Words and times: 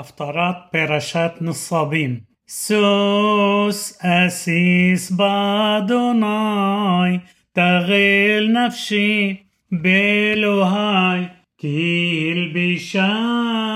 הפטרת 0.00 0.56
פרשת 0.72 1.32
נוסבים. 1.40 2.20
סוס 2.48 4.04
אסיס 4.04 5.10
באדוני, 5.10 6.26
תרל 7.52 8.48
נפשי 8.48 9.36
באלוהי, 9.72 11.24
כי 11.58 12.32
הלבישני 12.36 13.72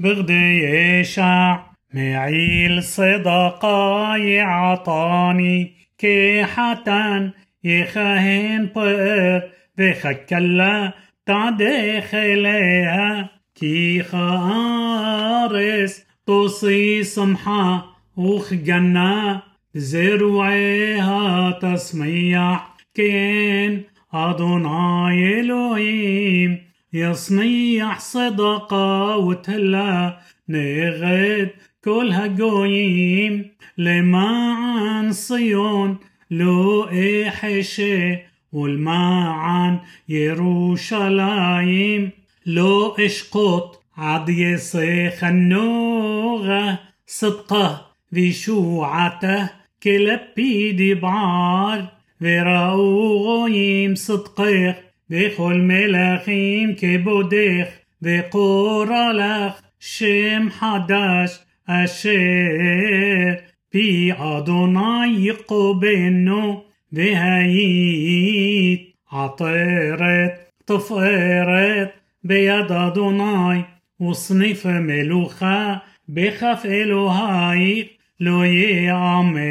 בכדי 0.00 0.60
ישע, 1.00 1.52
מעיל 1.92 2.80
צדקה 2.80 4.12
יעטני, 4.18 5.72
כחתן 5.98 7.28
יכהן 7.64 8.66
פאר, 8.72 9.38
וחכלה 9.78 10.88
תעדך 11.24 12.14
אליה. 12.14 13.33
كي 13.54 14.02
خارس 14.02 16.02
تصي 16.26 17.02
سمحة 17.02 17.96
وخ 18.16 18.54
جنة 18.54 19.42
زروعها 19.74 21.50
تسميح 21.50 22.74
كين 22.94 23.82
أدوناي 24.14 25.40
إلهيم 25.40 26.58
يصنيح 26.92 28.00
صدقة 28.00 29.16
وتلا 29.16 30.18
نغد 30.48 31.50
كل 31.84 32.12
هجويم 32.12 33.50
لمعن 33.78 35.12
صيون 35.12 35.98
لو 36.30 36.84
إحشي 36.84 38.18
والمعن 38.52 39.78
يروشلايم 40.08 42.10
لو 42.45 42.87
اشقط 42.87 43.83
عد 43.97 44.29
يصيخ 44.29 45.23
النوغة 45.23 46.79
صدقه 47.07 47.85
وشوعته 48.17 49.49
كلبيدي 49.83 50.93
بعار 50.93 51.87
وراوغويم 52.21 53.95
صدقيخ 53.95 54.75
بكل 55.09 55.57
ملاخيم 55.57 56.75
كبوديخ 56.75 57.67
وقورا 58.05 59.13
لخ 59.13 59.61
شم 59.79 60.49
حداش 60.49 61.31
أشير 61.69 63.43
بي 63.73 64.13
أدوناي 64.13 65.25
يقبنو 65.25 66.63
והיית 66.91 68.95
עטרת 69.11 70.31
תפארת 70.65 71.91
ביד 72.23 72.71
אדוני 72.71 73.61
וסניף 74.01 74.65
מלוכה 74.65 75.75
בכף 76.09 76.65
אלוהיך 76.65 77.87
לא 78.19 78.45
יאמר 78.45 79.49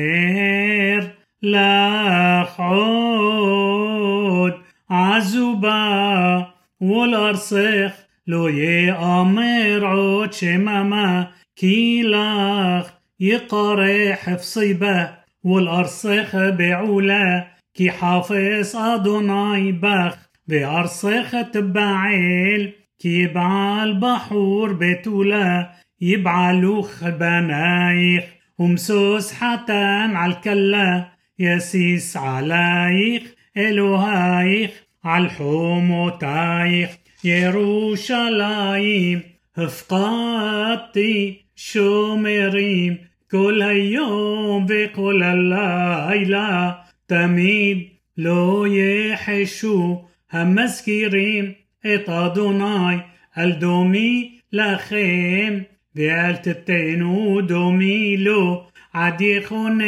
לך 1.42 2.60
עוד 2.60 4.52
עזובה 4.88 6.41
ולארסך 6.80 7.92
לא 8.27 8.50
יאמר 8.50 9.84
עוד 9.84 10.32
שממה 10.32 11.24
כי 11.56 12.02
לך 12.04 12.91
يقرح 13.20 14.28
حفصيبه 14.28 15.08
والأرصخ 15.44 16.34
بعلا 16.34 17.46
كي 17.74 17.91
حافظ 17.91 18.77
أدوناي 18.77 19.72
بخ 19.72 20.28
بعرصخة 20.47 21.41
تبعيل 21.41 22.72
كيبع 22.99 23.86
بحور 23.86 24.73
بتولا 24.73 25.69
يبعلوخ 26.02 27.03
بنايخ 27.03 28.23
ومسوس 28.58 29.33
حتان 29.33 30.16
عالكلا 30.16 31.05
يسيس 31.39 32.17
علايخ 32.17 33.23
إلهايخ 33.57 34.72
عالحوموتايخ 35.03 36.90
يروشلايم 37.23 39.22
هفقاتي 39.56 41.46
شومريم 41.56 42.97
كل 43.31 43.62
هيوم 43.62 44.66
بكل 44.66 45.23
الليلة 45.23 46.78
تميد 47.07 47.90
لو 48.17 48.66
يحشو 48.66 49.97
המזכירים 50.32 51.53
את 51.81 52.09
אדוני 52.09 52.97
על 53.34 53.53
דומי 53.53 54.38
לכם 54.53 55.59
ואל 55.94 56.36
תתנו 56.36 57.41
דומי 57.47 58.16
לו 58.16 58.66
עד 58.92 59.20
יכונן 59.20 59.84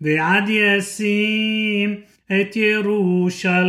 ועד 0.00 0.44
ישים 0.48 1.94
את 2.26 2.56
ירושלים 2.56 3.68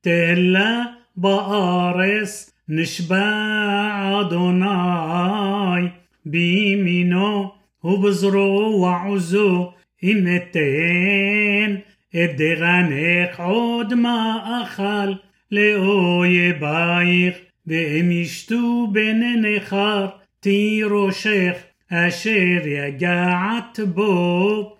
תהלה 0.00 0.82
בארץ 1.16 2.50
נשבע 2.68 4.20
אדוני 4.20 5.88
בימינו 6.26 7.52
ובזרועו 7.84 8.82
ועוזו 8.82 9.72
את 12.23 12.29
עוד 13.37 13.93
מאכל 13.93 15.13
לאויבייך, 15.51 17.35
ואם 17.67 18.11
ישתו 18.11 18.87
בני 18.91 19.35
נכר, 19.35 20.07
תירושך, 20.39 21.53
אשר 21.91 22.57
יגעת 22.65 23.79
בו, 23.93 24.75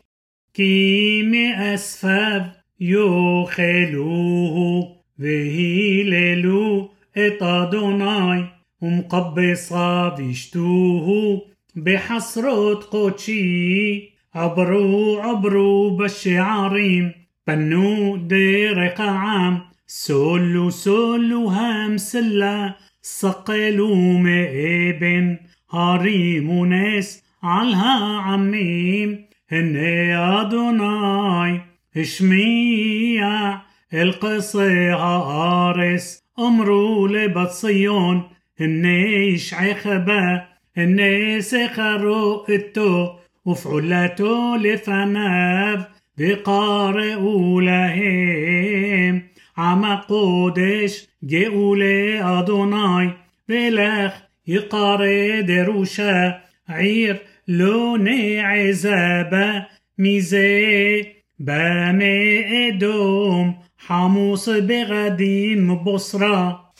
כי 0.54 1.22
מאספיו 1.26 2.42
יאכלוהו, 2.80 4.96
והיללו 5.20 6.92
את 7.12 7.42
אדוני, 7.42 8.42
ומקבסיו 8.82 10.12
ישתוהו, 10.20 11.46
בחסרות 11.76 12.84
קודשי, 12.84 14.10
עברו 14.34 15.22
עברו 15.24 15.98
בשערים, 15.98 17.25
بنو 17.48 18.18
دير 18.18 18.94
عام 19.00 19.62
סולו 19.88 20.70
סולו 20.70 21.48
המסילה 21.50 22.74
סקלו 23.02 23.96
מאבן 23.96 25.38
הרימו 25.72 26.50
נס 26.50 27.24
על 27.44 28.20
העמים 28.22 29.26
הנה 29.52 30.16
אדוני 30.18 31.62
השמיע 31.98 33.62
אל 33.94 34.27
קצה 34.27 34.94
הארץ 34.94 36.24
אמרו 36.40 37.08
לבת 37.08 37.50
ציון 37.50 38.24
הנה 38.60 39.28
ישעך 39.28 40.16
בא 40.16 40.46
הנה 40.78 41.42
שכרו 41.42 42.56
אתו 42.56 43.10
ופעולתו 43.46 44.58
לפניו 46.18 46.40
וקראו 46.40 47.62
להם. 47.62 49.22
עם 49.58 49.86
קודש 49.86 51.08
גאולי 51.24 52.40
אדוני 52.40 53.10
ולך 53.50 54.14
יקרא 54.48 55.42
דרושה. 55.42 56.42
עיר 56.70 56.99
לא 56.99 57.18
נעזבה 57.48 59.66
מי 59.98 60.52
זה 60.52 61.06
בא 61.40 62.68
מאדום 62.68 63.56
חמוץ 63.78 64.50
בגדים 64.50 65.76
מבצרה 65.76 66.72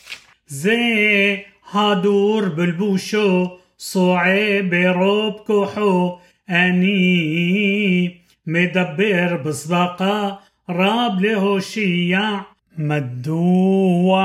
זה 0.48 1.44
הדור 1.70 2.48
בלבושו 2.48 3.48
צועה 3.78 4.62
ברוב 4.62 5.32
כוחו. 5.32 6.18
أني 6.50 8.25
مدبر 8.46 9.36
بصدقة 9.36 10.40
راب 10.70 11.20
لهوشيع 11.20 12.40
مدوع 12.78 14.20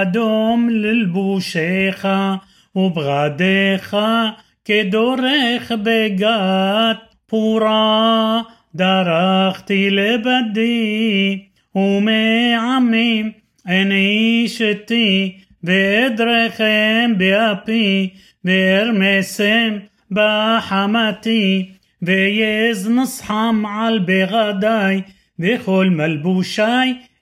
أدوم 0.00 0.70
للبوشيخة 0.70 2.40
وبغديخة 2.74 4.36
كدوريخ 4.64 5.72
بقات 5.72 6.98
بورا 7.32 8.44
درختي 8.74 9.90
لبدي 9.90 11.48
ومعميم 11.74 13.32
أني 13.68 14.48
شتي. 14.48 15.36
بإدرخم 15.62 17.14
بأبي 17.14 18.12
بإرمسم 18.44 19.80
بحمتي. 20.10 21.77
ויז 22.02 22.88
נוסחם 22.88 23.62
על 23.66 23.98
בגדיי, 23.98 25.00
וכל 25.38 25.86
מלבושי 25.90 26.62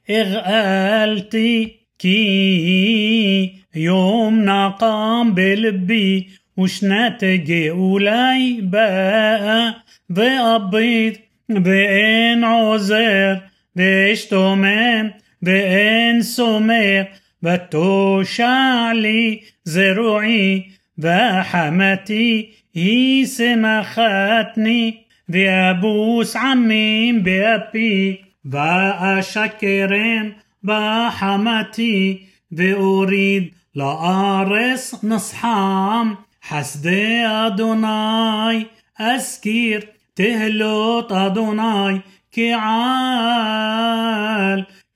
הגאלתי, 0.08 1.76
כי 1.99 3.52
יום 3.75 4.40
נקם 4.44 5.31
בלבי, 5.34 6.26
ושנת 6.61 7.23
גאולי 7.44 8.61
באה, 8.62 9.70
ואביד, 10.11 11.17
ואין 11.64 12.44
עוזר, 12.44 13.34
ואשתומם, 13.76 15.08
ואין 15.43 16.23
סומך, 16.23 17.06
ותושע 17.43 18.90
לי 18.94 19.40
זרועי, 19.64 20.69
وحماتي 21.04 22.48
هي 22.75 23.25
سمختني 23.25 25.06
وأبوس 25.34 26.37
عمين 26.37 27.22
بأبي 27.22 28.25
وأشكرهم 28.52 30.32
بحمتي 30.62 32.20
وأريد 32.58 33.52
لأرس 33.75 35.04
نصحام 35.04 36.16
حسد 36.40 36.87
أدوناي 37.26 38.66
أسكير 39.00 39.88
تهلوت 40.16 41.12
أدوناي 41.12 42.00
كعال 42.32 43.87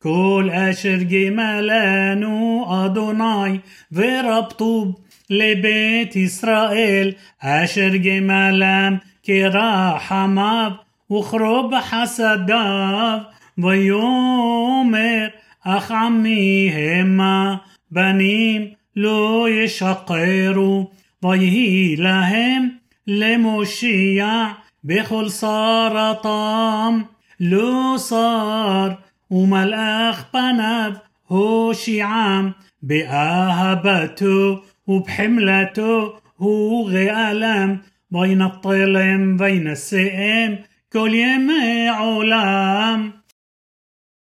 كل 0.02 0.50
أشر 0.52 0.96
جمالانو 0.96 2.64
أدوناي 2.84 3.60
وربطوب 3.96 4.98
לבית 5.29 6.15
ישראל 6.15 7.11
אשר 7.39 7.89
גמלם 7.95 8.97
כרחמיו 9.23 10.71
וכרוב 11.11 11.71
חסדיו 11.81 13.19
ויאמר 13.57 15.27
אך 15.63 15.91
עמי 15.91 16.71
המה 16.75 17.55
בנים 17.91 18.67
לא 18.95 19.47
ישקרו 19.49 20.91
ויהי 21.23 21.95
להם 21.95 22.69
למושיע 23.07 24.47
בכל 24.83 25.29
שרתם 25.29 27.01
לא 27.39 27.95
שר 28.09 28.89
ומלאך 29.31 30.23
פניו 30.31 30.91
הושיעם 31.27 32.51
באהבתו 32.83 34.61
وبحملته 34.86 36.12
هو 36.38 36.82
غالم 36.88 37.78
بين 38.10 38.42
الطلم 38.42 39.36
بين 39.36 39.68
السئم 39.68 40.58
كل 40.92 41.14
يوم 41.14 41.50
علام 41.88 43.19